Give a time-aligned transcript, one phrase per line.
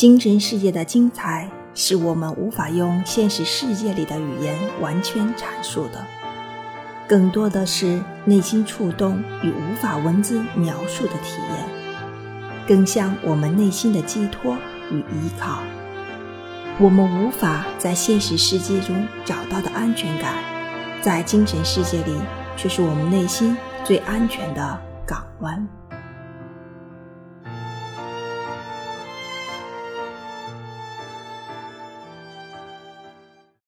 [0.00, 6.02] 精神世界的精彩是我们无法用现实世界里的语言完全阐述的。
[7.06, 14.56] 更多的是内心触动与无法文字描述的体验更像我们内心的寄托
[14.90, 15.62] 与依靠。
[16.78, 20.34] 我们无法在现实世界中找到的安全感
[21.02, 22.14] 在精神世界里
[22.56, 23.54] 却是我们内心
[23.84, 25.79] 最安全的港湾。